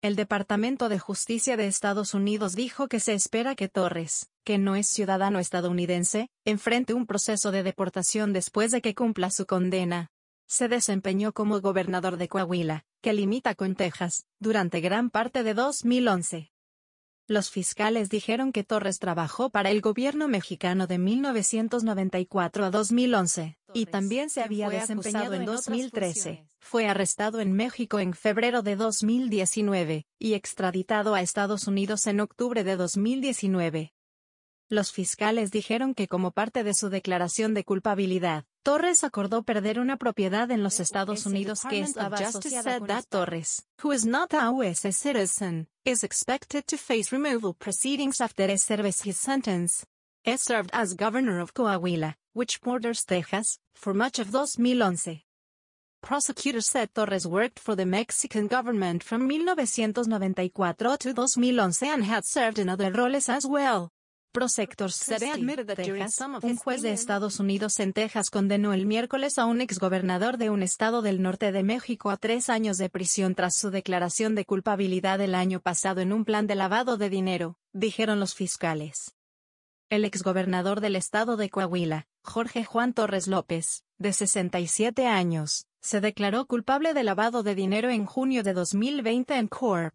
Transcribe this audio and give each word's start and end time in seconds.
El 0.00 0.14
Departamento 0.14 0.88
de 0.88 1.00
Justicia 1.00 1.56
de 1.56 1.66
Estados 1.66 2.14
Unidos 2.14 2.54
dijo 2.54 2.86
que 2.86 3.00
se 3.00 3.14
espera 3.14 3.56
que 3.56 3.68
Torres, 3.68 4.30
que 4.44 4.56
no 4.56 4.76
es 4.76 4.86
ciudadano 4.86 5.40
estadounidense, 5.40 6.30
enfrente 6.44 6.94
un 6.94 7.04
proceso 7.04 7.50
de 7.50 7.64
deportación 7.64 8.32
después 8.32 8.70
de 8.70 8.80
que 8.80 8.94
cumpla 8.94 9.32
su 9.32 9.44
condena. 9.44 10.12
Se 10.46 10.68
desempeñó 10.68 11.32
como 11.32 11.60
gobernador 11.60 12.16
de 12.16 12.28
Coahuila, 12.28 12.84
que 13.02 13.12
limita 13.12 13.56
con 13.56 13.74
Texas, 13.74 14.24
durante 14.38 14.80
gran 14.80 15.10
parte 15.10 15.42
de 15.42 15.54
2011. 15.54 16.52
Los 17.26 17.50
fiscales 17.50 18.08
dijeron 18.08 18.52
que 18.52 18.62
Torres 18.62 19.00
trabajó 19.00 19.50
para 19.50 19.70
el 19.70 19.80
gobierno 19.80 20.28
mexicano 20.28 20.86
de 20.86 20.98
1994 20.98 22.64
a 22.64 22.70
2011, 22.70 23.57
y 23.74 23.86
también 23.86 24.30
se 24.30 24.42
había 24.42 24.68
desempeñado 24.68 25.34
en 25.34 25.44
2013. 25.44 26.44
Fue 26.60 26.86
arrestado 26.86 27.40
en 27.40 27.52
México 27.52 27.98
en 27.98 28.14
febrero 28.14 28.62
de 28.62 28.76
2019, 28.76 30.06
y 30.18 30.34
extraditado 30.34 31.14
a 31.14 31.22
Estados 31.22 31.66
Unidos 31.66 32.06
en 32.06 32.20
octubre 32.20 32.64
de 32.64 32.76
2019. 32.76 33.92
Los 34.70 34.92
fiscales 34.92 35.50
dijeron 35.50 35.94
que 35.94 36.08
como 36.08 36.30
parte 36.30 36.62
de 36.62 36.74
su 36.74 36.90
declaración 36.90 37.54
de 37.54 37.64
culpabilidad, 37.64 38.44
Torres 38.62 39.02
acordó 39.02 39.42
perder 39.42 39.80
una 39.80 39.96
propiedad 39.96 40.50
en 40.50 40.62
los 40.62 40.78
Estados 40.78 41.24
Unidos 41.24 41.62
que 41.70 41.80
estaba 41.80 42.18
asociada 42.18 42.78
con 42.78 43.02
Torres, 43.08 43.66
who 43.82 43.94
is 43.94 44.04
not 44.04 44.34
a 44.34 44.50
US 44.50 44.80
citizen, 44.80 45.68
is 45.84 46.04
expected 46.04 46.64
to 46.66 46.76
face 46.76 47.10
removal 47.10 47.54
proceedings 47.54 48.20
after 48.20 48.50
he 48.50 48.58
serves 48.58 49.06
his 49.06 49.16
sentence. 49.16 49.86
He 50.24 50.36
served 50.36 50.70
as 50.72 50.94
governor 50.94 51.40
of 51.40 51.54
Coahuila, 51.54 52.14
which 52.32 52.60
borders 52.60 53.04
Texas, 53.04 53.58
for 53.74 53.94
much 53.94 54.18
of 54.18 54.26
2011. 54.30 55.22
Prosecutors 56.00 56.68
said 56.68 56.94
Torres 56.94 57.26
worked 57.26 57.58
for 57.58 57.74
the 57.74 57.86
Mexican 57.86 58.46
government 58.46 59.02
from 59.02 59.28
1994 59.28 60.74
to 60.74 60.96
2011 60.98 61.88
and 61.88 62.04
had 62.04 62.24
served 62.24 62.58
in 62.58 62.68
other 62.68 62.92
roles 62.92 63.28
as 63.28 63.46
well. 63.46 63.90
Prosectors 64.32 64.98
Texas, 64.98 65.38
un 66.42 66.56
juez 66.56 66.82
de 66.82 66.92
Estados 66.92 67.40
Unidos 67.40 67.80
en 67.80 67.92
Texas 67.92 68.30
condenó 68.30 68.72
el 68.74 68.84
miércoles 68.86 69.38
a 69.38 69.46
un 69.46 69.60
exgobernador 69.60 70.36
de 70.36 70.50
un 70.50 70.62
estado 70.62 71.02
del 71.02 71.22
norte 71.22 71.50
de 71.50 71.62
México 71.62 72.10
a 72.10 72.18
tres 72.18 72.48
años 72.50 72.76
de 72.76 72.90
prisión 72.90 73.34
tras 73.34 73.56
su 73.56 73.70
declaración 73.70 74.34
de 74.34 74.44
culpabilidad 74.44 75.20
el 75.20 75.34
año 75.34 75.60
pasado 75.60 76.02
en 76.02 76.12
un 76.12 76.24
plan 76.24 76.46
de 76.46 76.56
lavado 76.56 76.98
de 76.98 77.08
dinero, 77.08 77.58
dijeron 77.72 78.20
los 78.20 78.34
fiscales. 78.34 79.17
El 79.90 80.04
exgobernador 80.04 80.82
del 80.82 80.96
estado 80.96 81.38
de 81.38 81.48
Coahuila, 81.48 82.08
Jorge 82.22 82.62
Juan 82.62 82.92
Torres 82.92 83.26
López, 83.26 83.84
de 83.96 84.12
67 84.12 85.06
años, 85.06 85.64
se 85.80 86.02
declaró 86.02 86.44
culpable 86.44 86.92
de 86.92 87.04
lavado 87.04 87.42
de 87.42 87.54
dinero 87.54 87.88
en 87.88 88.04
junio 88.04 88.42
de 88.42 88.52
2020 88.52 89.34
en 89.36 89.48
Corp. 89.48 89.94